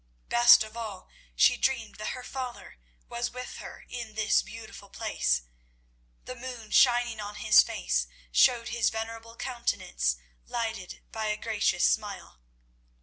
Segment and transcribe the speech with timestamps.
[0.29, 5.43] Best of all, she dreamed that her father was with her in this beautiful place.
[6.25, 10.15] The moon shining on his face showed his venerable countenance
[10.47, 12.39] lighted by a gracious smile.